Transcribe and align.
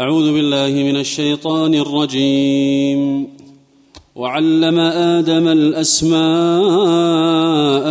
أعوذ 0.00 0.32
بالله 0.32 0.70
من 0.70 0.96
الشيطان 0.96 1.74
الرجيم. 1.74 3.26
وعلم 4.16 4.78
آدم 4.78 5.48
الأسماء 5.48 6.16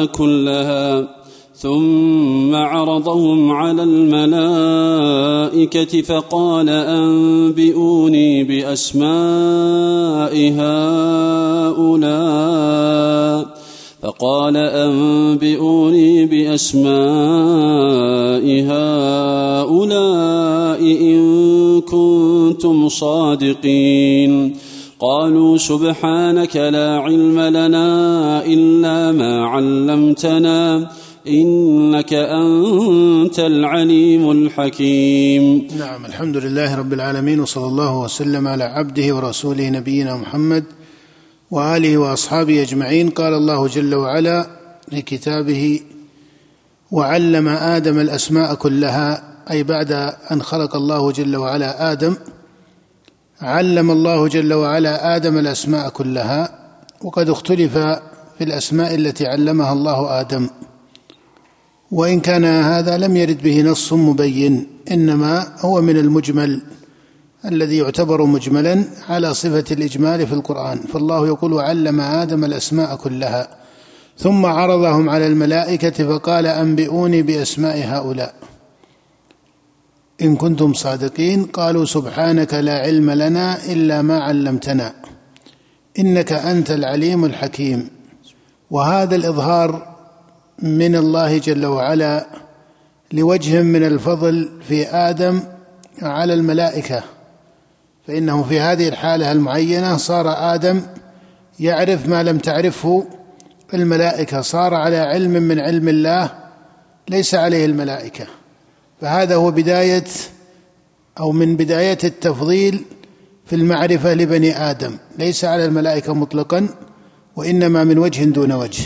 كلها 0.06 1.08
ثم 1.56 2.56
عرضهم 2.56 3.52
على 3.52 3.84
الملائكة 3.84 5.02
فقال 6.02 6.70
أنبئوني 6.70 8.44
بأسماء 8.44 10.54
هؤلاء. 11.78 13.60
فقال 14.02 14.58
أنبئوني 14.58 16.26
بأسماء 16.26 16.90
هؤلاء 18.68 20.82
إن 20.82 21.20
كنتم 21.82 22.90
صادقين. 22.90 24.56
قالوا 25.00 25.58
سبحانك 25.58 26.56
لا 26.56 26.98
علم 26.98 27.40
لنا 27.40 28.46
إلا 28.46 29.12
ما 29.12 29.46
علمتنا 29.48 30.92
إنك 31.28 32.14
أنت 32.14 33.40
العليم 33.40 34.32
الحكيم. 34.32 35.68
نعم 35.80 36.06
الحمد 36.06 36.38
لله 36.38 36.76
رب 36.76 36.94
العالمين 36.94 37.40
وصلى 37.40 37.66
الله 37.66 38.00
وسلم 38.00 38.48
على 38.48 38.64
عبده 38.64 39.16
ورسوله 39.16 39.70
نبينا 39.70 40.16
محمد 40.16 40.64
وآله 41.52 41.98
وأصحابه 41.98 42.62
أجمعين. 42.62 43.10
قال 43.10 43.34
الله 43.34 43.68
جل 43.68 43.96
وعلا 43.96 44.48
في 44.90 45.02
كتابه 45.02 45.80
وعلم 46.92 47.48
آدم 47.48 48.00
الأسماء 48.00 48.56
كلها 48.56 49.24
أي 49.52 49.64
بعد 49.64 49.92
أن 50.32 50.42
خلق 50.42 50.76
الله 50.76 51.12
جل 51.12 51.36
وعلا 51.36 51.92
آدم 51.92 52.16
علم 53.42 53.92
الله 53.92 54.28
جل 54.28 54.54
وعلا 54.54 55.16
آدم 55.16 55.38
الأسماء 55.38 55.90
كلها 55.90 56.60
وقد 57.02 57.30
اختلف 57.30 57.78
في 58.38 58.44
الأسماء 58.44 58.96
التي 58.96 59.28
علمها 59.28 59.74
الله 59.74 60.20
آدم. 60.20 60.50
وإن 61.92 62.20
كان 62.20 62.46
هذا 62.46 62.98
لم 62.98 63.18
يرد 63.18 63.44
به 63.44 63.62
نص 63.62 63.94
مبين 63.94 64.68
إنما 64.92 65.48
هو 65.60 65.82
من 65.82 65.98
المجمل 65.98 66.62
الذي 67.46 67.78
يعتبر 67.78 68.26
مجملا 68.26 68.84
على 69.10 69.34
صفة 69.34 69.66
الإجمال 69.72 70.28
في 70.28 70.34
القرآن. 70.34 70.80
فالله 70.80 71.28
يقول 71.28 71.54
وعلم 71.54 72.02
آدم 72.02 72.46
الأسماء 72.46 72.96
كلها. 72.96 73.48
ثم 74.18 74.46
عرضهم 74.46 75.10
على 75.10 75.28
الملائكة 75.28 76.08
فقال 76.08 76.46
أنبئوني 76.46 77.22
بأسماء 77.22 77.84
هؤلاء. 77.86 78.49
إن 80.22 80.36
كنتم 80.36 80.74
صادقين 80.74 81.46
قالوا 81.46 81.86
سبحانك 81.86 82.54
لا 82.54 82.80
علم 82.80 83.12
لنا 83.12 83.66
إلا 83.66 84.02
ما 84.02 84.20
علمتنا 84.20 84.94
إنك 86.00 86.32
أنت 86.34 86.72
العليم 86.72 87.26
الحكيم. 87.26 87.90
وهذا 88.72 89.16
الإظهار 89.16 89.96
من 90.60 90.96
الله 90.96 91.38
جل 91.38 91.66
وعلا 91.66 92.28
لوجه 93.12 93.62
من 93.62 93.84
الفضل 93.84 94.50
في 94.68 94.88
آدم 94.88 95.40
على 96.02 96.34
الملائكة. 96.34 97.04
فإنه 98.08 98.44
في 98.44 98.60
هذه 98.60 98.90
الحالة 98.90 99.32
المعينة 99.32 99.98
صار 99.98 100.54
آدم 100.56 100.82
يعرف 101.60 102.08
ما 102.08 102.24
لم 102.24 102.38
تعرفه 102.38 103.06
الملائكة 103.74 104.42
صار 104.42 104.74
على 104.74 104.98
علم 104.98 105.32
من 105.32 105.60
علم 105.60 105.90
الله 105.90 106.32
ليس 107.10 107.36
عليه 107.36 107.66
الملائكة. 107.66 108.39
فهذا 109.02 109.36
هو 109.36 109.52
بداية 109.52 110.04
أو 111.20 111.32
من 111.32 111.56
بداية 111.56 111.98
التفضيل 112.04 112.84
في 113.46 113.56
المعرفة 113.56 114.14
لبني 114.14 114.58
آدم. 114.58 114.98
ليس 115.18 115.46
على 115.46 115.66
الملائكة 115.66 116.14
مطلقا 116.14 116.68
وإنما 117.36 117.84
من 117.84 117.98
وجه 117.98 118.24
دون 118.24 118.52
وجه. 118.52 118.84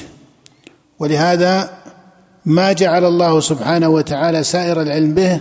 ولهذا 1.00 1.70
ما 2.46 2.74
جعل 2.74 3.06
الله 3.06 3.40
سبحانه 3.40 3.90
وتعالى 3.90 4.44
سائر 4.44 4.82
العلم 4.82 5.14
به 5.14 5.40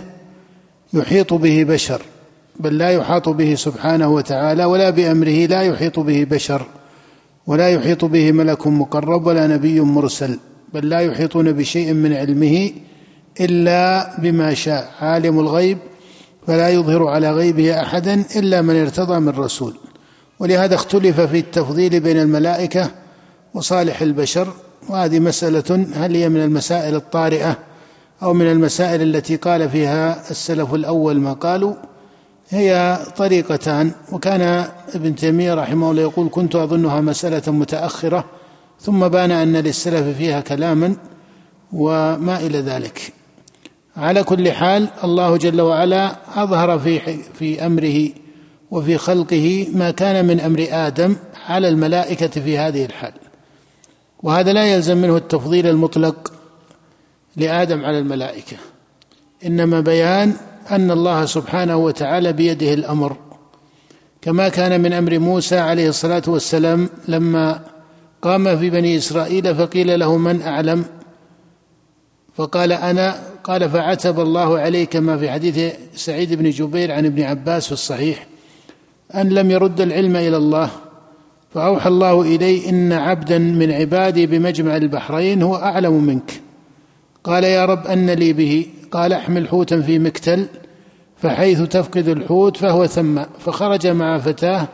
يحيط 0.93 1.33
به 1.33 1.63
بشر 1.63 2.01
بل 2.59 2.77
لا 2.77 2.89
يحاط 2.89 3.29
به 3.29 3.55
سبحانه 3.55 4.07
وتعالى 4.07 4.65
ولا 4.65 4.89
بأمره 4.89 5.45
لا 5.45 5.61
يحيط 5.61 5.99
به 5.99 6.23
بشر 6.23 6.65
ولا 7.47 7.69
يحيط 7.69 8.05
به 8.05 8.31
ملك 8.31 8.67
مقرب 8.67 9.27
ولا 9.27 9.47
نبي 9.47 9.81
مرسل 9.81 10.39
بل 10.73 10.89
لا 10.89 10.99
يحيطون 10.99 11.51
بشيء 11.51 11.93
من 11.93 12.13
علمه 12.13 12.71
إلا 13.41 14.11
بما 14.19 14.53
شاء. 14.53 14.91
عالم 15.01 15.39
الغيب 15.39 15.77
فلا 16.47 16.69
يظهر 16.69 17.07
على 17.07 17.31
غيبه 17.31 17.81
أحدا 17.81 18.23
إلا 18.35 18.61
من 18.61 18.81
ارتضى 18.81 19.19
من 19.19 19.29
رسول. 19.29 19.73
ولهذا 20.39 20.75
اختلف 20.75 21.21
في 21.21 21.39
التفضيل 21.39 21.99
بين 21.99 22.19
الملائكة 22.19 22.91
وصالح 23.53 24.01
البشر. 24.01 24.47
وهذه 24.89 25.19
مسألة 25.19 25.87
هل 25.95 26.15
هي 26.15 26.29
من 26.29 26.43
المسائل 26.43 26.95
الطارئة 26.95 27.57
أو 28.23 28.33
من 28.33 28.51
المسائل 28.51 29.01
التي 29.01 29.35
قال 29.35 29.69
فيها 29.69 30.31
السلف 30.31 30.73
الأول 30.73 31.19
ما 31.19 31.33
قالوا؟ 31.33 31.73
هي 32.49 32.99
طريقتان. 33.17 33.91
وكان 34.11 34.65
ابن 34.95 35.15
تيمية 35.15 35.53
رحمه 35.53 35.91
الله 35.91 36.01
يقول 36.01 36.29
كنت 36.31 36.55
أظنها 36.55 37.01
مسألة 37.01 37.51
متأخرة 37.51 38.25
ثم 38.81 39.07
بان 39.07 39.31
أن 39.31 39.57
للسلف 39.57 40.17
فيها 40.17 40.41
كلاما 40.41 40.95
وما 41.73 42.39
إلى 42.39 42.59
ذلك. 42.59 43.13
على 43.97 44.23
كل 44.23 44.51
حال 44.51 44.87
الله 45.03 45.37
جل 45.37 45.61
وعلا 45.61 46.15
أظهر 46.43 46.79
في 46.79 47.17
في 47.33 47.65
أمره 47.65 48.09
وفي 48.71 48.97
خلقه 48.97 49.67
ما 49.73 49.91
كان 49.91 50.25
من 50.25 50.39
أمر 50.39 50.67
آدم 50.71 51.15
على 51.47 51.69
الملائكة 51.69 52.27
في 52.27 52.57
هذه 52.57 52.85
الحال. 52.85 53.13
وهذا 54.23 54.53
لا 54.53 54.65
يلزم 54.65 54.97
منه 54.97 55.17
التفضيل 55.17 55.67
المطلق 55.67 56.33
لآدم 57.35 57.85
على 57.85 57.99
الملائكة. 57.99 58.57
إنما 59.45 59.79
بيان 59.79 60.33
أن 60.71 60.91
الله 60.91 61.25
سبحانه 61.25 61.77
وتعالى 61.77 62.33
بيده 62.33 62.73
الأمر 62.73 63.17
كما 64.21 64.49
كان 64.49 64.81
من 64.81 64.93
أمر 64.93 65.19
موسى 65.19 65.57
عليه 65.59 65.89
الصلاة 65.89 66.23
والسلام 66.27 66.89
لما 67.07 67.59
قام 68.21 68.57
في 68.57 68.69
بني 68.69 68.97
إسرائيل 68.97 69.55
فقيل 69.55 69.99
له 69.99 70.17
من 70.17 70.41
أعلم؟ 70.41 70.85
فقال 72.35 72.71
أنا 72.71 73.32
قال 73.43 73.69
فعتب 73.69 74.19
الله 74.19 74.59
عليه 74.59 74.85
كما 74.85 75.17
في 75.17 75.31
حديث 75.31 75.73
سعيد 75.95 76.33
بن 76.33 76.49
جبير 76.49 76.91
عن 76.91 77.05
ابن 77.05 77.23
عباس 77.23 77.65
في 77.65 77.71
الصحيح 77.71 78.27
أن 79.15 79.29
لم 79.29 79.51
يرد 79.51 79.81
العلم 79.81 80.15
إلى 80.15 80.37
الله 80.37 80.69
فأوحى 81.53 81.89
الله 81.89 82.21
إليه 82.21 82.69
إن 82.69 82.93
عبدا 82.93 83.37
من 83.37 83.71
عبادي 83.71 84.25
بمجمع 84.25 84.77
البحرين 84.77 85.41
هو 85.41 85.55
أعلم 85.55 86.03
منك. 86.03 86.41
قال 87.23 87.43
يا 87.43 87.65
رب 87.65 87.87
أن 87.87 88.09
لي 88.09 88.33
به. 88.33 88.67
قال 88.91 89.13
أحمل 89.13 89.47
حوتا 89.47 89.81
في 89.81 89.99
مكتل 89.99 90.45
فحيث 91.17 91.61
تفقد 91.61 92.07
الحوت 92.07 92.57
فهو 92.57 92.85
ثم 92.85 93.23
فخرج 93.39 93.87
مع 93.87 94.19
فتاة 94.19 94.67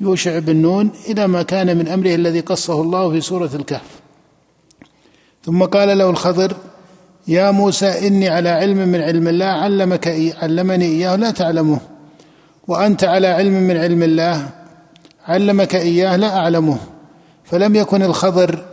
يوشع 0.00 0.38
بن 0.38 0.56
نون 0.56 0.90
إلى 1.08 1.26
ما 1.26 1.42
كان 1.42 1.76
من 1.76 1.88
أمره 1.88 2.14
الذي 2.14 2.40
قصه 2.40 2.82
الله 2.82 3.10
في 3.10 3.20
سورة 3.20 3.50
الكهف. 3.54 4.00
ثم 5.44 5.64
قال 5.64 5.98
له 5.98 6.10
الخضر 6.10 6.56
يا 7.28 7.50
موسى 7.50 8.06
إني 8.06 8.28
على 8.28 8.48
علم 8.48 8.88
من 8.88 9.00
علم 9.00 9.28
الله 9.28 9.46
علمك 9.46 10.08
إيه 10.08 10.34
علمني 10.42 10.84
إياه 10.84 11.16
لا 11.16 11.30
تعلمه. 11.30 11.80
وأنت 12.68 13.04
على 13.04 13.26
علم 13.26 13.52
من 13.52 13.76
علم 13.76 14.02
الله 14.02 14.48
علمك 15.26 15.74
إياه 15.74 16.16
لا 16.16 16.36
أعلمه. 16.36 16.78
فلم 17.44 17.74
يكن 17.74 18.02
الخضر 18.02 18.64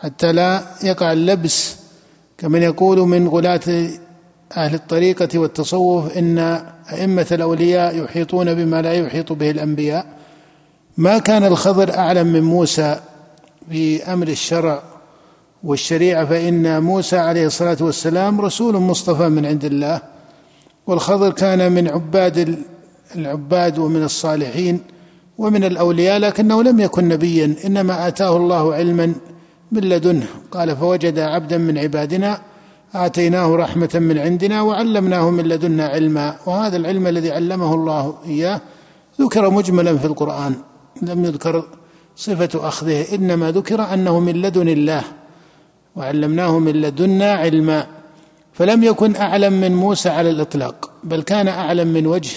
حتى 0.00 0.32
لا 0.32 0.62
يقع 0.82 1.12
اللبس 1.12 1.76
كمن 2.38 2.62
يقول 2.62 2.98
من 2.98 3.28
غلاة 3.28 3.88
أهل 4.56 4.74
الطريقة 4.74 5.38
والتصوف 5.38 6.16
إن 6.16 6.38
أئمة 6.92 7.26
الأولياء 7.32 8.04
يحيطون 8.04 8.54
بما 8.54 8.82
لا 8.82 8.92
يحيط 8.92 9.32
به 9.32 9.50
الأنبياء. 9.50 10.06
ما 10.96 11.18
كان 11.18 11.44
الخضر 11.44 11.98
أعلم 11.98 12.26
من 12.26 12.42
موسى 12.42 13.00
في 13.70 14.12
أمر 14.12 14.28
الشرع 14.28 14.82
والشريعة 15.64 16.24
فإن 16.24 16.82
موسى 16.82 17.16
عليه 17.16 17.46
الصلاة 17.46 17.76
والسلام 17.80 18.40
رسول 18.40 18.76
مصطفى 18.76 19.28
من 19.28 19.46
عند 19.46 19.64
الله 19.64 20.00
والخضر 20.86 21.30
كان 21.30 21.72
من 21.72 21.88
عباد 21.88 22.58
العباد 23.16 23.78
ومن 23.78 24.02
الصالحين 24.02 24.80
ومن 25.38 25.64
الأولياء 25.64 26.18
لكنه 26.18 26.62
لم 26.62 26.80
يكن 26.80 27.08
نبيا 27.08 27.54
إنما 27.64 28.08
آتاه 28.08 28.36
الله 28.36 28.74
علما 28.74 29.14
من 29.72 29.80
لدنه. 29.80 30.26
قال 30.50 30.76
فوجد 30.76 31.18
عبدا 31.18 31.58
من 31.58 31.78
عبادنا 31.78 32.40
آتيناه 32.94 33.56
رحمة 33.56 33.90
من 33.94 34.18
عندنا 34.18 34.62
وعلمناه 34.62 35.30
من 35.30 35.44
لدنا 35.44 35.86
علما. 35.86 36.36
وهذا 36.46 36.76
العلم 36.76 37.06
الذي 37.06 37.32
علمه 37.32 37.74
الله 37.74 38.14
إياه 38.26 38.60
ذكر 39.20 39.50
مجملا 39.50 39.98
في 39.98 40.04
القرآن 40.04 40.54
لم 41.02 41.24
يذكر 41.24 41.64
صفة 42.16 42.68
أخذه 42.68 43.14
إنما 43.14 43.50
ذكر 43.50 43.94
أنه 43.94 44.20
من 44.20 44.42
لدن 44.42 44.68
الله. 44.68 45.04
وعلمناه 45.96 46.58
من 46.58 46.72
لدنا 46.72 47.32
علما 47.32 47.86
فلم 48.52 48.84
يكن 48.84 49.16
أعلم 49.16 49.52
من 49.52 49.74
موسى 49.74 50.08
على 50.08 50.30
الإطلاق 50.30 50.90
بل 51.04 51.22
كان 51.22 51.48
أعلم 51.48 51.88
من 51.88 52.06
وجه 52.06 52.32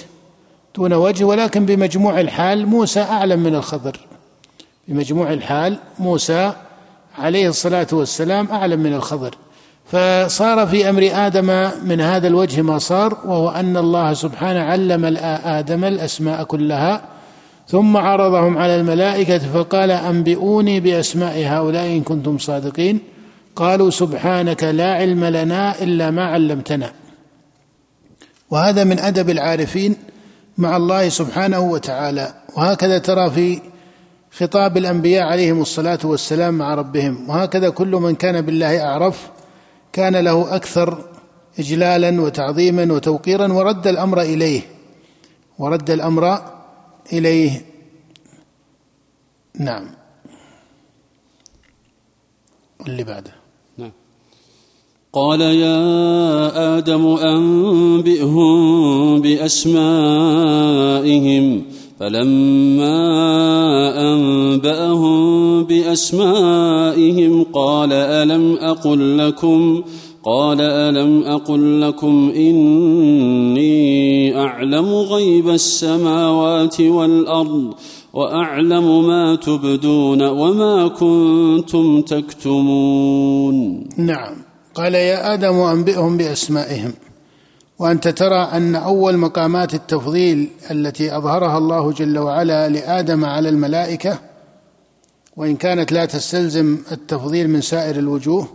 دون 0.75 0.94
وجه 0.94 1.24
ولكن 1.24 1.65
بمجموع 1.65 2.19
الحال 2.19 2.68
موسى 2.68 3.01
أعلم 3.01 3.39
من 3.39 3.56
الخضر. 3.56 4.00
بمجموع 4.88 5.33
الحال 5.33 5.77
موسى 6.00 6.54
عليه 7.18 7.50
الصلاة 7.50 7.88
والسلام 7.92 8.48
أعلم 8.51 8.80
من 8.80 8.94
الخضر. 8.94 9.36
فصار 9.86 10.68
في 10.68 10.89
أمر 10.89 11.09
آدم 11.13 11.69
من 11.83 12.01
هذا 12.01 12.27
الوجه 12.27 12.62
ما 12.62 12.77
صار 12.77 13.18
وهو 13.25 13.50
أن 13.50 13.77
الله 13.77 14.13
سبحانه 14.13 14.59
علم 14.59 15.18
آدم 15.45 15.83
الأسماء 15.83 16.44
كلها 16.44 17.01
ثم 17.68 17.98
عرضهم 17.98 18.57
على 18.57 18.75
الملائكة 18.75 19.38
فقال 19.38 19.92
أنبئوني 19.92 20.80
بأسماء 20.80 21.44
هؤلاء 21.45 21.86
إن 21.86 22.01
كنتم 22.01 22.38
صادقين. 22.38 23.00
قالوا 23.57 23.89
سبحانك 23.89 24.63
لا 24.63 24.94
علم 24.94 25.25
لنا 25.25 25.81
إلا 25.81 26.12
ما 26.12 26.25
علمتنا. 26.25 26.94
وهذا 28.50 28.83
من 28.83 29.00
أدب 29.00 29.30
العارفين 29.30 29.95
مع 30.57 30.77
الله 30.77 31.09
سبحانه 31.09 31.59
وتعالى. 31.59 32.33
وهكذا 32.57 32.98
ترى 32.98 33.30
في 33.30 33.62
خطاب 34.31 34.77
الأنبياء 34.77 35.24
عليهم 35.24 35.62
الصلاة 35.62 36.00
والسلام 36.04 36.57
مع 36.57 36.74
ربهم. 36.74 37.30
وهكذا 37.30 37.69
كل 37.69 37.88
من 37.88 38.15
كان 38.15 38.42
بالله 38.42 38.83
أعرف 38.83 39.30
كان 39.94 40.15
له 40.15 40.56
أكثر 40.56 41.06
اجلالا 41.59 42.21
وتعظيما 42.21 42.94
وتوقيرا 42.94 43.54
ورد 43.54 43.88
الأمر 43.88 44.21
إليه. 44.21 44.62
ورد 45.59 45.89
الأمر 45.89 46.42
إليه. 47.13 47.62
نعم. 49.59 49.89
اللي 52.88 53.04
بعده. 53.04 53.36
قال 55.17 55.41
يا 55.41 56.77
آدم 56.77 57.05
أنبئهم 57.05 58.57
بأسمائهم. 59.21 59.83
فلما 61.99 62.93
أنبأهم 64.13 65.63
بأسمائهم 65.63 67.45
قال 67.53 67.93
ألم 67.93 68.57
أقل 68.61 69.17
لكم 69.17 69.81
قال 70.23 70.61
ألم 70.61 71.23
أقل 71.23 71.81
لكم 71.81 72.31
إني 72.35 74.39
أعلم 74.39 74.85
غيب 74.85 75.49
السماوات 75.49 76.81
والأرض 76.81 77.73
وأعلم 78.13 79.07
ما 79.07 79.35
تبدون 79.35 80.27
وما 80.27 80.87
كنتم 80.87 82.01
تكتمون. 82.01 83.83
نعم. 83.97 84.46
قال 84.77 84.95
يا 84.95 85.33
آدم 85.33 85.59
أنبئهم 85.59 86.18
بأسمائهم 86.18 86.94
وأنت 87.79 88.07
ترى 88.07 88.50
أن 88.53 88.75
أول 88.75 89.18
مقامات 89.18 89.74
التفضيل 89.74 90.50
التي 90.71 91.18
أظهرها 91.18 91.57
الله 91.57 91.91
جل 91.91 92.18
وعلا 92.18 92.69
لآدم 92.69 93.25
على 93.25 93.50
الملائكة 93.50 94.19
وإن 95.38 95.56
كانت 95.56 95.91
لا 95.91 96.06
تستلزم 96.06 96.77
التفضيل 96.91 97.50
من 97.50 97.62
سائر 97.62 97.95
الوجوه 97.95 98.47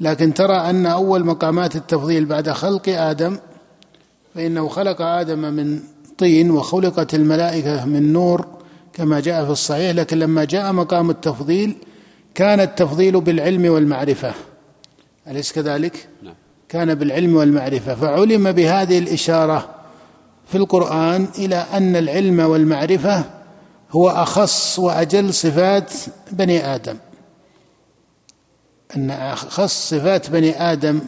لكن 0.00 0.34
ترى 0.34 0.56
أن 0.56 0.86
أول 0.86 1.24
مقامات 1.24 1.76
التفضيل 1.76 2.24
بعد 2.24 2.50
خلق 2.50 2.88
آدم 2.88 3.38
فإنه 4.34 4.68
خلق 4.68 5.02
آدم 5.02 5.38
من 5.38 5.80
طين 6.18 6.50
وخلقت 6.50 7.14
الملائكة 7.14 7.84
من 7.84 8.12
نور 8.12 8.46
كما 8.92 9.20
جاء 9.20 9.44
في 9.44 9.50
الصحيح 9.50 9.90
لكن 9.90 10.18
لما 10.18 10.44
جاء 10.44 10.72
مقام 10.72 11.10
التفضيل 11.10 11.76
كان 12.34 12.60
التفضيل 12.60 13.20
بالعلم 13.20 13.72
والمعرفة. 13.72 14.34
أليس 15.30 15.52
كذلك؟ 15.52 16.08
نعم. 16.22 16.34
كان 16.68 16.94
بالعلم 16.94 17.36
والمعرفة 17.36 17.94
فعلم 17.94 18.52
بهذه 18.52 18.98
الإشارة 18.98 19.68
في 20.46 20.58
القرآن 20.58 21.28
إلى 21.38 21.56
أن 21.56 21.96
العلم 21.96 22.40
والمعرفة 22.40 23.24
هو 23.90 24.08
أخص 24.08 24.78
وأجل 24.78 25.34
صفات 25.34 25.92
بني 26.32 26.74
آدم. 26.74 26.96
أن 28.96 29.10
أخص 29.10 29.90
صفات 29.90 30.30
بني 30.30 30.72
آدم 30.72 31.00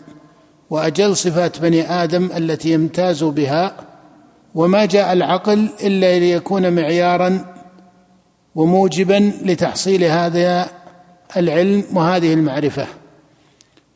وأجل 0.71 1.17
صفات 1.17 1.59
بني 1.59 1.91
آدم 2.03 2.31
التي 2.37 2.73
يمتاز 2.73 3.25
بها 3.25 3.77
وما 4.55 4.85
جاء 4.85 5.13
العقل 5.13 5.69
إلا 5.83 6.19
ليكون 6.19 6.73
معيارا 6.73 7.55
وموجبا 8.55 9.33
لتحصيل 9.45 10.05
هذا 10.05 10.69
العلم 11.37 11.85
وهذه 11.95 12.35
المعرفة. 12.35 12.87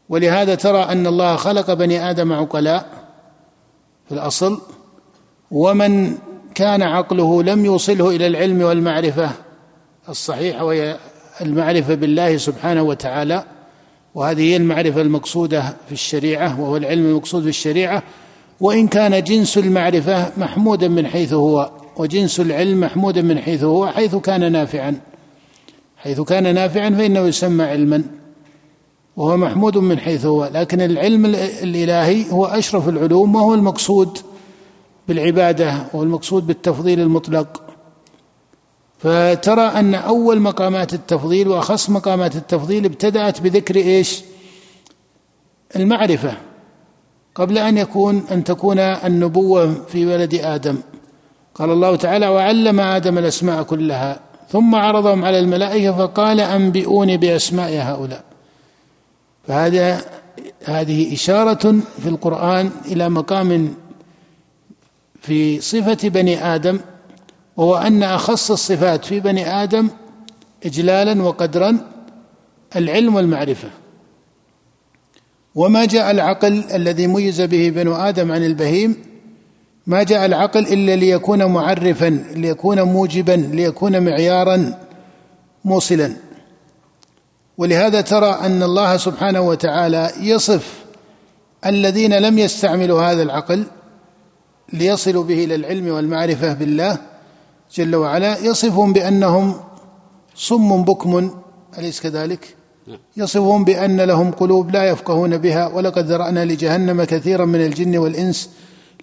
ولهذا 0.09 0.55
ترى 0.55 0.83
أن 0.83 1.07
الله 1.07 1.37
خلق 1.37 1.73
بني 1.73 2.11
آدم 2.11 2.33
عقلاء 2.33 2.87
في 4.09 4.15
الأصل 4.15 4.61
ومن 5.51 6.15
كان 6.55 6.83
عقله 6.83 7.43
لم 7.43 7.65
يوصله 7.65 8.09
إلى 8.09 8.27
العلم 8.27 8.63
والمعرفة 8.63 9.31
الصحيحة 10.09 10.65
وهي 10.65 10.97
المعرفة 11.41 11.95
بالله 11.95 12.37
سبحانه 12.37 12.83
وتعالى 12.83 13.45
وهذه 14.15 14.41
هي 14.41 14.57
المعرفة 14.57 15.01
المقصودة 15.01 15.63
في 15.87 15.93
الشريعة 15.93 16.61
وهو 16.61 16.77
العلم 16.77 17.07
المقصود 17.07 17.43
في 17.43 17.49
الشريعة. 17.49 18.03
وإن 18.61 18.89
كان 18.89 19.23
جنس 19.23 19.59
المعرفة 19.59 20.33
محمودا 20.37 20.89
من 20.89 21.07
حيث 21.07 21.33
هو 21.33 21.71
وجنس 21.97 22.41
العلم 22.41 22.81
محمودا 22.81 23.23
من 23.23 23.39
حيث 23.39 23.65
هو 23.65 23.87
حيث 23.87 24.15
كان 24.15 24.53
نافعا 24.53 25.01
حيث 25.97 26.21
كان 26.21 26.55
نافعا 26.55 26.91
فإنه 26.91 27.21
يسمى 27.21 27.65
علما. 27.65 28.05
وهو 29.17 29.37
محمود 29.37 29.79
من 29.79 29.99
حيث 29.99 30.27
هو. 30.27 30.51
لكن 30.55 30.81
العلم 30.81 31.27
الإلهي 31.35 32.31
هو 32.31 32.47
أشرف 32.47 32.89
العلوم 32.89 33.35
وهو 33.35 33.55
المقصود 33.55 34.19
بالعبادة 35.09 35.87
والمقصود 35.93 36.47
بالتفضيل 36.47 37.01
المطلق. 37.01 37.63
فترى 38.99 39.63
أن 39.63 39.95
أول 39.95 40.41
مقامات 40.41 40.95
التفضيل 40.95 41.49
وأخص 41.49 41.91
مقامات 41.91 42.37
التفضيل 42.37 42.85
ابتدأت 42.85 43.41
بذكر 43.41 43.77
إيش؟ 43.77 44.23
المعرفة. 45.77 46.33
قبل 47.35 47.59
أن 47.59 47.79
يكون 47.79 48.23
أن 48.33 48.45
تكون 48.45 48.79
النبوة 48.79 49.75
في 49.89 50.07
ولد 50.07 50.35
آدم. 50.35 50.79
قال 51.55 51.71
الله 51.71 51.97
تعالى 51.97 52.29
وعلم 52.29 52.81
آدم 52.81 53.19
الأسماء 53.19 53.63
كلها 53.63 54.21
ثم 54.49 54.75
عرضهم 54.75 55.25
على 55.25 55.39
الملائكة 55.39 55.93
فقال 55.93 56.41
أنبئوني 56.41 57.17
بأسماء 57.17 57.71
هؤلاء. 57.83 58.26
فهذا 59.47 60.05
هذه 60.65 61.15
إشارة 61.15 61.75
في 62.03 62.09
القرآن 62.09 62.71
إلى 62.87 63.09
مقام 63.09 63.75
في 65.21 65.61
صفة 65.61 66.09
بني 66.09 66.55
آدم 66.55 66.81
وهو 67.57 67.77
أن 67.77 68.03
أخص 68.03 68.51
الصفات 68.51 69.05
في 69.05 69.21
بني 69.21 69.63
آدم 69.63 69.89
إجلالا 70.67 71.23
وقدرا 71.23 71.79
العلم 72.77 73.15
والمعرفة. 73.15 73.69
وما 75.55 75.85
جاء 75.85 76.11
العقل 76.11 76.65
الذي 76.75 77.07
ميز 77.07 77.41
به 77.43 77.71
بنو 77.71 77.95
آدم 77.95 78.33
عن 78.33 78.45
البهيم 78.45 78.97
ما 79.87 80.03
جاء 80.03 80.27
العقل 80.27 80.67
إلا 80.67 80.97
ليكون 80.97 81.45
معرفا 81.45 82.25
ليكون 82.35 82.83
موجبا 82.83 83.33
ليكون 83.33 84.03
معيارا 84.05 84.79
موصلا. 85.65 86.17
ولهذا 87.59 88.01
ترى 88.01 88.31
أن 88.31 88.63
الله 88.63 88.97
سبحانه 88.97 89.41
وتعالى 89.41 90.13
يصف 90.21 90.85
الذين 91.67 92.19
لم 92.19 92.39
يستعملوا 92.39 93.03
هذا 93.03 93.23
العقل 93.23 93.65
ليصلوا 94.73 95.25
به 95.25 95.45
إلى 95.45 95.55
العلم 95.55 95.89
والمعرفة 95.89 96.53
بالله 96.53 96.99
جل 97.75 97.97
وعلا. 97.97 98.39
يصفهم 98.39 98.93
بأنهم 98.93 99.55
صم 100.35 100.83
بكم 100.83 101.31
أليس 101.79 102.01
كذلك؟ 102.01 102.57
يصفهم 103.17 103.65
بأن 103.65 104.01
لهم 104.01 104.31
قلوب 104.31 104.71
لا 104.71 104.85
يفقهون 104.85 105.37
بها. 105.37 105.67
ولقد 105.67 106.07
ذرأنا 106.07 106.45
لجهنم 106.45 107.05
كثيرا 107.05 107.45
من 107.45 107.61
الجن 107.61 107.97
والإنس 107.97 108.51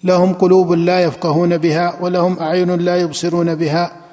لهم 0.04 0.34
قلوب 0.34 0.72
لا 0.72 1.00
يفقهون 1.00 1.56
بها 1.56 1.98
ولهم 2.00 2.38
أعين 2.38 2.70
لا 2.70 2.96
يبصرون 2.96 3.54
بها. 3.54 4.03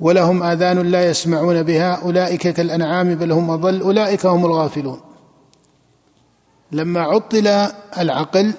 ولهم 0.00 0.42
آذان 0.42 0.78
لا 0.78 1.10
يسمعون 1.10 1.62
بها. 1.62 1.94
أولئك 1.94 2.48
كالأنعام 2.48 3.14
بل 3.14 3.32
هم 3.32 3.50
أضل. 3.50 3.80
أولئك 3.80 4.26
هم 4.26 4.44
الغافلون. 4.44 5.00
لما 6.72 7.00
عطل 7.00 7.46
العقل 7.98 8.52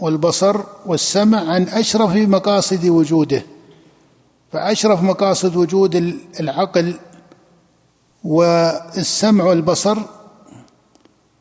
والبصر 0.00 0.60
والسمع 0.86 1.38
عن 1.52 1.62
أشرف 1.62 2.16
مقاصد 2.16 2.84
وجوده 2.86 3.42
فأشرف 4.52 5.02
مقاصد 5.02 5.56
وجود 5.56 6.20
العقل 6.40 6.94
والسمع 8.24 9.44
والبصر 9.44 9.98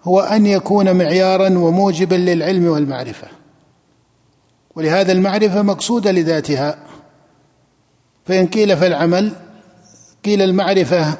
هو 0.03 0.19
أن 0.19 0.45
يكون 0.45 0.95
معيارا 0.97 1.57
وموجبا 1.57 2.15
للعلم 2.15 2.67
والمعرفة. 2.67 3.27
ولهذا 4.75 5.11
المعرفة 5.11 5.61
مقصودة 5.61 6.11
لذاتها. 6.11 6.77
فإن 8.25 8.47
قيل 8.47 8.77
فالعمل 8.77 9.31
قيل 10.25 10.41
المعرفة 10.41 11.17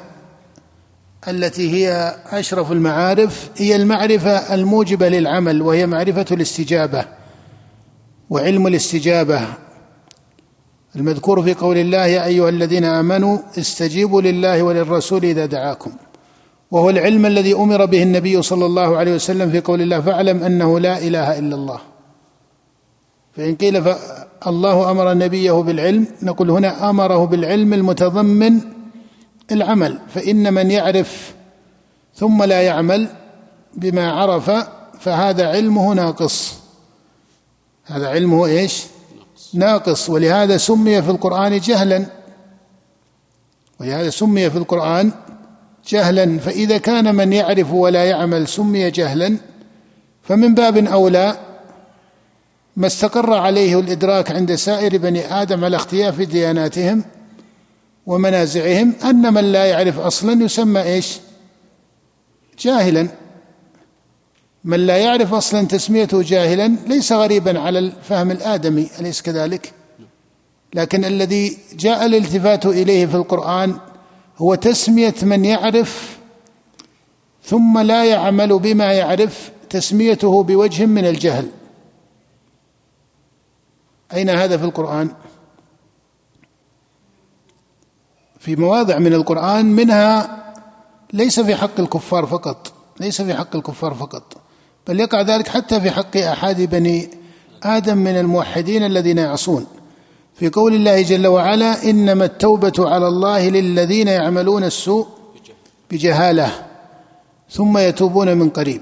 التي 1.28 1.70
هي 1.72 2.16
أشرف 2.30 2.72
المعارف 2.72 3.50
هي 3.56 3.76
المعرفة 3.76 4.54
الموجبة 4.54 5.08
للعمل 5.08 5.62
وهي 5.62 5.86
معرفة 5.86 6.26
الاستجابة 6.32 7.04
وعلم 8.30 8.66
الاستجابة. 8.66 9.40
المذكور 10.96 11.42
في 11.42 11.54
قول 11.54 11.78
الله 11.78 12.06
يا 12.06 12.24
أيها 12.24 12.48
الذين 12.48 12.84
آمنوا 12.84 13.38
استجيبوا 13.58 14.22
لله 14.22 14.62
وللرسول 14.62 15.24
إذا 15.24 15.46
دعاكم. 15.46 15.90
وهو 16.70 16.90
العلم 16.90 17.26
الذي 17.26 17.54
أمر 17.54 17.84
به 17.84 18.02
النبي 18.02 18.42
صلى 18.42 18.66
الله 18.66 18.96
عليه 18.96 19.14
وسلم 19.14 19.50
في 19.50 19.60
قول 19.60 19.82
الله 19.82 20.00
فاعلم 20.00 20.44
أنه 20.44 20.80
لا 20.80 20.98
إله 20.98 21.38
إلا 21.38 21.54
الله. 21.54 21.80
فإن 23.36 23.54
قيل 23.54 23.82
الله 24.46 24.90
أمر 24.90 25.14
نبيه 25.14 25.52
بالعلم 25.52 26.06
نقول 26.22 26.50
هنا 26.50 26.90
أمره 26.90 27.24
بالعلم 27.24 27.74
المتضمن 27.74 28.75
العمل 29.52 29.98
فإن 30.14 30.54
من 30.54 30.70
يعرف 30.70 31.34
ثم 32.14 32.42
لا 32.42 32.62
يعمل 32.62 33.08
بما 33.74 34.12
عرف 34.12 34.50
فهذا 35.00 35.48
علمه 35.48 35.94
ناقص. 35.94 36.54
هذا 37.84 38.08
علمه 38.08 38.46
إيش؟ 38.46 38.84
ناقص. 39.54 40.10
ولهذا 40.10 40.56
سمي 40.56 41.02
في 41.02 41.10
القرآن 41.10 41.58
جهلا. 41.58 42.06
ولهذا 43.80 44.10
سمي 44.10 44.50
في 44.50 44.58
القرآن 44.58 45.12
جهلا. 45.88 46.38
فإذا 46.38 46.78
كان 46.78 47.14
من 47.14 47.32
يعرف 47.32 47.72
ولا 47.72 48.04
يعمل 48.04 48.48
سمي 48.48 48.90
جهلا. 48.90 49.36
فمن 50.22 50.54
باب 50.54 50.76
أولى 50.76 51.36
ما 52.76 52.86
استقر 52.86 53.34
عليه 53.34 53.80
الإدراك 53.80 54.30
عند 54.30 54.54
سائر 54.54 54.98
بني 54.98 55.42
آدم 55.42 55.64
على 55.64 55.76
اختلاف 55.76 56.20
دياناتهم 56.20 57.04
ومنازعهم 58.06 58.92
أن 59.04 59.34
من 59.34 59.52
لا 59.52 59.64
يعرف 59.64 59.98
أصلا 59.98 60.44
يسمى 60.44 60.82
إيش؟ 60.82 61.18
جاهلا. 62.58 63.08
من 64.64 64.86
لا 64.86 64.96
يعرف 64.96 65.34
أصلا 65.34 65.66
تسميته 65.66 66.22
جاهلا 66.22 66.76
ليس 66.86 67.12
غريبا 67.12 67.60
على 67.60 67.78
الفهم 67.78 68.30
الآدمي 68.30 68.90
أليس 69.00 69.22
كذلك؟ 69.22 69.72
لكن 70.74 71.04
الذي 71.04 71.58
جاء 71.72 72.06
الالتفات 72.06 72.66
إليه 72.66 73.06
في 73.06 73.14
القرآن 73.14 73.78
هو 74.38 74.54
تسمية 74.54 75.14
من 75.22 75.44
يعرف 75.44 76.18
ثم 77.44 77.78
لا 77.78 78.04
يعمل 78.04 78.58
بما 78.58 78.92
يعرف 78.92 79.50
تسميته 79.70 80.42
بوجه 80.42 80.86
من 80.86 81.06
الجهل. 81.06 81.50
أين 84.12 84.30
هذا 84.30 84.56
في 84.56 84.64
القرآن؟ 84.64 85.10
في 88.38 88.56
مواضع 88.56 88.98
من 88.98 89.14
القرآن 89.14 89.66
منها 89.66 90.36
ليس 91.12 91.40
في 91.40 91.56
حق 91.56 91.80
الكفار 91.80 92.26
فقط 92.26 92.72
ليس 93.00 93.22
في 93.22 93.34
حق 93.34 93.56
الكفار 93.56 93.94
فقط 93.94 94.36
بل 94.86 95.00
يقع 95.00 95.20
ذلك 95.20 95.48
حتى 95.48 95.80
في 95.80 95.90
حق 95.90 96.16
أحد 96.16 96.62
بني 96.62 97.10
آدم 97.62 97.98
من 97.98 98.16
الموحدين 98.16 98.84
الذين 98.84 99.18
يعصون. 99.18 99.66
في 100.34 100.48
قول 100.48 100.74
الله 100.74 101.02
جل 101.02 101.26
وعلا 101.26 101.90
إنما 101.90 102.24
التوبة 102.24 102.72
على 102.78 103.08
الله 103.08 103.48
للذين 103.48 104.08
يعملون 104.08 104.64
السوء 104.64 105.06
بجهالة 105.90 106.52
ثم 107.50 107.78
يتوبون 107.78 108.36
من 108.36 108.48
قريب. 108.48 108.80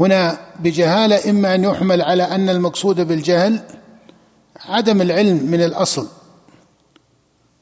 هنا 0.00 0.38
بجهالة 0.60 1.30
إما 1.30 1.54
أن 1.54 1.64
يحمل 1.64 2.02
على 2.02 2.22
أن 2.22 2.48
المقصود 2.48 3.00
بالجهل 3.00 3.60
عدم 4.68 5.02
العلم 5.02 5.46
من 5.50 5.62
الأصل. 5.62 6.06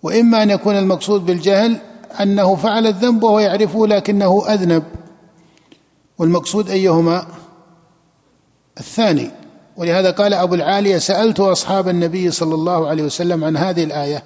وإما 0.05 0.43
أن 0.43 0.51
يكون 0.51 0.77
المقصود 0.77 1.27
بالجهل 1.27 1.77
أنه 2.21 2.57
فعل 2.57 2.87
الذنب 2.87 3.23
وهو 3.23 3.39
يعرفه 3.39 3.87
لكنه 3.87 4.45
أذنب. 4.49 4.83
والمقصود 6.19 6.71
أيهما؟ 6.71 7.27
الثاني. 8.81 9.31
ولهذا 9.77 10.11
قال 10.11 10.35
أبو 10.35 10.55
العالية 10.55 10.99
سألت 10.99 11.41
أصحاب 11.41 11.89
النبي 11.89 12.31
صلى 12.31 12.55
الله 12.55 12.89
عليه 12.89 13.03
وسلم 13.03 13.45
عن 13.45 13.57
هذه 13.57 13.85
الآية. 13.85 14.25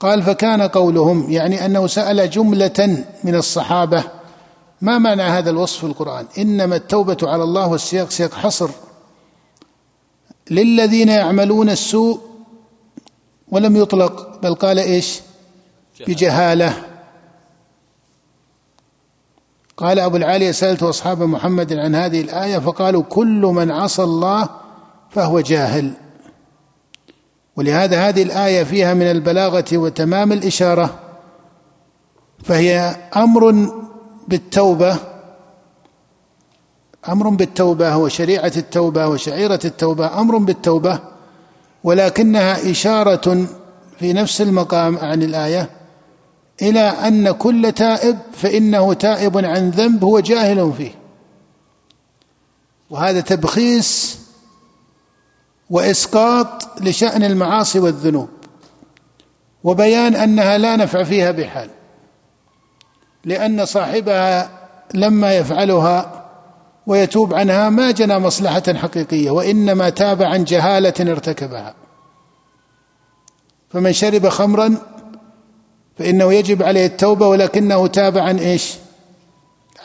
قال 0.00 0.22
فكان 0.22 0.62
قولهم 0.62 1.30
يعني 1.30 1.66
أنه 1.66 1.86
سأل 1.86 2.30
جملة 2.30 3.04
من 3.24 3.34
الصحابة. 3.34 4.04
ما 4.80 4.98
معنى 4.98 5.22
هذا 5.22 5.50
الوصف 5.50 5.78
في 5.78 5.86
القرآن؟ 5.86 6.26
إنما 6.38 6.76
التوبة 6.76 7.18
على 7.22 7.42
الله 7.42 7.66
والسياق 7.66 8.10
سياق 8.10 8.34
حصر. 8.34 8.70
للذين 10.50 11.08
يعملون 11.08 11.70
السوء 11.70 12.29
ولم 13.50 13.76
يطلق 13.76 14.40
بل 14.42 14.54
قال 14.54 14.78
إيش؟ 14.78 15.20
بجهالة. 16.06 16.84
قال 19.76 19.98
أبو 19.98 20.16
العالية 20.16 20.50
سألت 20.50 20.82
أصحاب 20.82 21.22
محمد 21.22 21.72
عن 21.72 21.94
هذه 21.94 22.20
الآية 22.20 22.58
فقالوا 22.58 23.02
كل 23.02 23.40
من 23.40 23.70
عصى 23.70 24.02
الله 24.02 24.48
فهو 25.10 25.40
جاهل. 25.40 25.92
ولهذا 27.56 28.08
هذه 28.08 28.22
الآية 28.22 28.64
فيها 28.64 28.94
من 28.94 29.10
البلاغة 29.10 29.64
وتمام 29.72 30.32
الإشارة 30.32 30.98
فهي 32.44 32.96
أمر 33.16 33.70
بالتوبة 34.28 34.96
أمر 37.08 37.28
بالتوبة 37.28 37.96
وشريعة 37.96 38.52
التوبة 38.56 39.08
وشعيرة 39.08 39.60
التوبة 39.64 40.20
أمر 40.20 40.38
بالتوبة 40.38 41.00
ولكنها 41.84 42.70
إشارة 42.70 43.46
في 43.98 44.12
نفس 44.12 44.40
المقام 44.40 44.98
عن 44.98 45.22
الآية 45.22 45.70
إلى 46.62 46.80
أن 46.80 47.30
كل 47.30 47.72
تائب 47.72 48.18
فإنه 48.32 48.92
تائب 48.92 49.38
عن 49.38 49.70
ذنب 49.70 50.04
هو 50.04 50.20
جاهل 50.20 50.72
فيه. 50.76 50.94
وهذا 52.90 53.20
تبخيس 53.20 54.18
وإسقاط 55.70 56.80
لشأن 56.80 57.24
المعاصي 57.24 57.78
والذنوب 57.78 58.28
وبيان 59.64 60.16
أنها 60.16 60.58
لا 60.58 60.76
نفع 60.76 61.02
فيها 61.02 61.30
بحال 61.30 61.70
لأن 63.24 63.64
صاحبها 63.64 64.50
لما 64.94 65.34
يفعلها 65.34 66.19
ويتوب 66.86 67.34
عنها 67.34 67.70
ما 67.70 67.90
جنى 67.90 68.18
مصلحة 68.18 68.62
حقيقية 68.74 69.30
وإنما 69.30 69.90
تاب 69.90 70.22
عن 70.22 70.44
جهالة 70.44 70.94
ارتكبها. 71.00 71.74
فمن 73.70 73.92
شرب 73.92 74.28
خمرا 74.28 74.76
فإنه 75.98 76.32
يجب 76.32 76.62
عليه 76.62 76.86
التوبة 76.86 77.28
ولكنه 77.28 77.86
تاب 77.86 78.18
عن 78.18 78.38
إيش؟ 78.38 78.74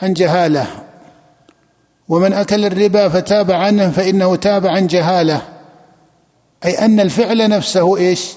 عن 0.02 0.12
جهالة. 0.12 0.66
ومن 2.08 2.32
أكل 2.32 2.64
الربا 2.64 3.08
فتاب 3.08 3.50
عنه 3.50 3.90
فإنه 3.90 4.36
تاب 4.36 4.66
عن 4.66 4.86
جهالة. 4.86 5.42
أي 6.64 6.78
أن 6.78 7.00
الفعل 7.00 7.48
نفسه 7.48 7.96
إيش؟ 7.96 8.32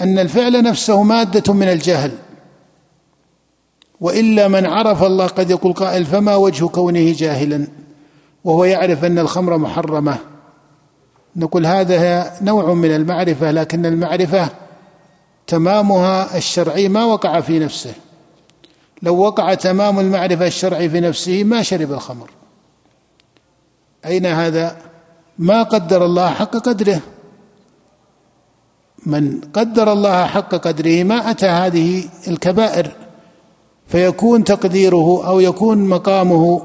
أن 0.00 0.18
الفعل 0.18 0.62
نفسه 0.62 1.02
مادة 1.02 1.52
من 1.52 1.68
الجهل. 1.68 2.12
وإلا 4.00 4.48
من 4.48 4.66
عرف 4.66 5.02
الله 5.02 5.26
قد 5.26 5.50
يقول 5.50 5.72
قائل 5.72 6.04
فما 6.04 6.36
وجه 6.36 6.66
كونه 6.66 7.12
جاهلا؟ 7.12 7.66
وهو 8.44 8.64
يعرف 8.64 9.04
أن 9.04 9.18
الخمر 9.18 9.56
محرمة. 9.56 10.16
نقول 11.36 11.66
هذا 11.66 12.32
نوع 12.42 12.74
من 12.74 12.94
المعرفة 12.94 13.50
لكن 13.50 13.86
المعرفة 13.86 14.48
تمامها 15.46 16.36
الشرعي 16.36 16.88
ما 16.88 17.04
وقع 17.04 17.40
في 17.40 17.58
نفسه. 17.58 17.92
لو 19.02 19.16
وقع 19.16 19.54
تمام 19.54 20.00
المعرفة 20.00 20.46
الشرعي 20.46 20.88
في 20.88 21.00
نفسه 21.00 21.44
ما 21.44 21.62
شرب 21.62 21.92
الخمر. 21.92 22.30
أين 24.06 24.26
هذا؟ 24.26 24.76
ما 25.38 25.62
قدر 25.62 26.04
الله 26.04 26.30
حق 26.30 26.56
قدره. 26.56 27.00
من 29.06 29.40
قدر 29.40 29.92
الله 29.92 30.26
حق 30.26 30.54
قدره 30.54 31.02
ما 31.02 31.30
أتى 31.30 31.46
هذه 31.46 32.04
الكبائر. 32.28 33.07
فيكون 33.88 34.44
تقديره 34.44 35.26
أو 35.26 35.40
يكون 35.40 35.88
مقامه 35.88 36.62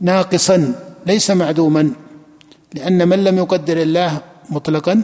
ناقصا 0.00 0.74
ليس 1.06 1.30
معدوما 1.30 1.90
لأن 2.74 3.08
من 3.08 3.24
لم 3.24 3.38
يقدر 3.38 3.76
الله 3.82 4.20
مطلقا 4.50 5.02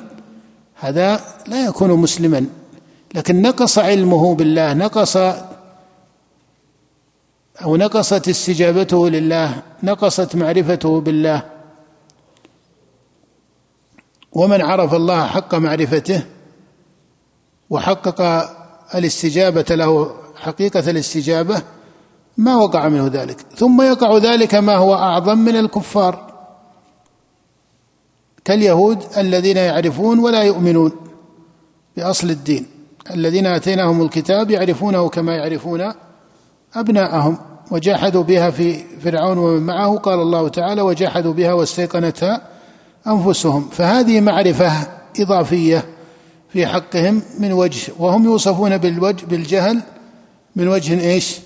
هذا 0.74 1.20
لا 1.46 1.66
يكون 1.66 1.90
مسلما. 1.90 2.46
لكن 3.14 3.42
نقص 3.42 3.78
علمه 3.78 4.34
بالله 4.34 4.74
نقص 4.74 5.16
أو 7.62 7.76
نقصت 7.76 8.28
استجابته 8.28 9.08
لله 9.08 9.62
نقصت 9.82 10.36
معرفته 10.36 11.00
بالله. 11.00 11.42
ومن 14.32 14.62
عرف 14.62 14.94
الله 14.94 15.26
حق 15.26 15.54
معرفته 15.54 16.22
وحقق 17.70 18.50
الاستجابة 18.94 19.74
له 19.74 20.23
حقيقة 20.36 20.90
الاستجابة 20.90 21.62
ما 22.36 22.56
وقع 22.56 22.88
منه 22.88 23.06
ذلك. 23.06 23.36
ثم 23.56 23.82
يقع 23.82 24.16
ذلك 24.16 24.54
ما 24.54 24.76
هو 24.76 24.94
أعظم 24.94 25.38
من 25.38 25.56
الكفار. 25.56 26.34
كاليهود 28.44 29.04
الذين 29.18 29.56
يعرفون 29.56 30.18
ولا 30.18 30.42
يؤمنون 30.42 30.92
بأصل 31.96 32.30
الدين. 32.30 32.66
الذين 33.10 33.46
آتيناهم 33.46 34.02
الكتاب 34.02 34.50
يعرفونه 34.50 35.08
كما 35.08 35.36
يعرفون 35.36 35.92
أبناءهم. 36.74 37.38
وجاحدوا 37.70 38.22
بها 38.22 38.50
في 38.50 38.84
فرعون 39.00 39.38
ومن 39.38 39.62
معه 39.62 39.96
قال 39.96 40.20
الله 40.20 40.48
تعالى 40.48 40.82
وجاحدوا 40.82 41.32
بها 41.32 41.52
واستيقنتها 41.52 42.40
أنفسهم. 43.06 43.68
فهذه 43.72 44.20
معرفة 44.20 44.72
إضافية 45.20 45.84
في 46.48 46.66
حقهم 46.66 47.22
من 47.38 47.52
وجه 47.52 47.92
وهم 47.98 48.24
يوصفون 48.24 48.78
بالوجه 48.78 49.26
بالجهل 49.26 49.82
من 50.56 50.68
وجه 50.68 51.00
إيش؟ 51.00 51.38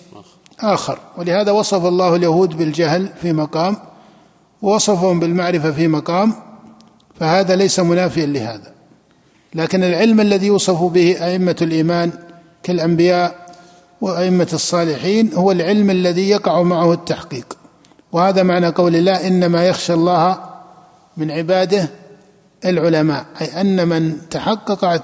آخر. 0.61 0.99
ولهذا 1.19 1.53
وصف 1.53 1.87
الله 1.87 2.17
اليهود 2.17 2.57
بالجهل 2.57 3.09
في 3.23 3.33
مقام 3.33 3.77
ووصفهم 4.63 5.21
بالمعرفة 5.21 5.71
في 5.71 5.89
مقام 5.89 6.35
فهذا 7.21 7.57
ليس 7.57 7.81
منافيا 7.81 8.27
لهذا. 8.27 8.73
لكن 9.55 9.85
العلم 9.85 10.21
الذي 10.21 10.47
يوصف 10.47 10.83
به 10.83 11.27
أئمة 11.27 11.57
الإيمان 11.63 12.13
كالأنبياء 12.63 13.55
وأئمة 14.01 14.49
الصالحين 14.53 15.35
هو 15.35 15.53
العلم 15.53 15.91
الذي 15.91 16.29
يقع 16.29 16.63
معه 16.63 16.93
التحقيق. 16.93 17.57
وهذا 18.13 18.43
معنى 18.43 18.69
قول 18.69 18.97
الله 18.97 19.27
إنما 19.27 19.67
يخشى 19.67 19.95
الله 19.95 20.39
من 21.17 21.31
عباده 21.31 21.89
العلماء 22.65 23.27
أي 23.41 23.61
أن 23.61 23.89
من 23.89 24.29
تحقق 24.31 25.03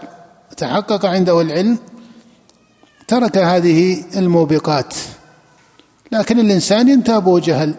تحقق 0.56 1.06
عنده 1.06 1.40
العلم 1.40 1.78
ترك 3.08 3.38
هذه 3.38 4.04
الموبقات. 4.16 4.94
لكن 6.12 6.38
الإنسان 6.38 6.88
ينتابه 6.88 7.40
جهل 7.40 7.74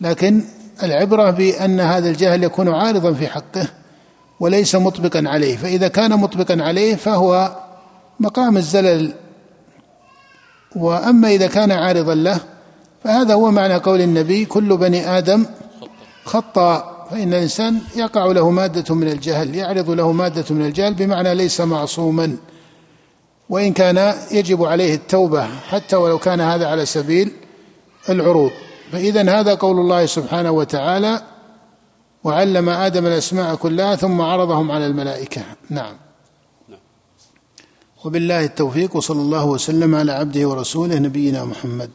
لكن 0.00 0.44
العبرة 0.82 1.30
بأن 1.30 1.80
هذا 1.80 2.10
الجهل 2.10 2.44
يكون 2.44 2.68
عارضا 2.68 3.12
في 3.12 3.28
حقه 3.28 3.68
وليس 4.40 4.74
مطبقا 4.74 5.28
عليه. 5.28 5.56
فإذا 5.56 5.88
كان 5.88 6.18
مطبقا 6.18 6.62
عليه 6.62 6.94
فهو 6.94 7.56
مقام 8.20 8.56
الزلل. 8.56 9.14
وأما 10.76 11.28
إذا 11.28 11.46
كان 11.46 11.72
عارضا 11.72 12.14
له 12.14 12.40
فهذا 13.04 13.34
هو 13.34 13.50
معنى 13.50 13.74
قول 13.74 14.00
النبي 14.00 14.44
كل 14.44 14.76
بني 14.76 15.18
آدم 15.18 15.46
خطأ 16.24 17.06
فإن 17.10 17.34
الإنسان 17.34 17.78
يقع 17.96 18.26
له 18.26 18.50
مادة 18.50 18.94
من 18.94 19.08
الجهل 19.08 19.54
يعرض 19.54 19.90
له 19.90 20.12
مادة 20.12 20.44
من 20.50 20.66
الجهل 20.66 20.94
بمعنى 20.94 21.34
ليس 21.34 21.60
معصوما. 21.60 22.36
وإن 23.50 23.72
كان 23.72 24.14
يجب 24.30 24.64
عليه 24.64 24.94
التوبة 24.94 25.46
حتى 25.46 25.96
ولو 25.96 26.18
كان 26.18 26.40
هذا 26.40 26.66
على 26.66 26.86
سبيل 26.86 27.32
العروض. 28.08 28.50
فإذا 28.92 29.40
هذا 29.40 29.54
قول 29.54 29.76
الله 29.76 30.06
سبحانه 30.06 30.50
وتعالى 30.50 31.22
وعلم 32.24 32.68
آدم 32.68 33.06
الأسماء 33.06 33.54
كلها 33.54 33.96
ثم 33.96 34.20
عرضهم 34.20 34.70
على 34.70 34.86
الملائكة. 34.86 35.42
نعم. 35.70 35.94
وبالله 38.04 38.44
التوفيق 38.44 38.96
وصلى 38.96 39.20
الله 39.20 39.44
وسلم 39.46 39.94
على 39.94 40.12
عبده 40.12 40.48
ورسوله 40.48 40.98
نبينا 40.98 41.44
محمد. 41.44 41.90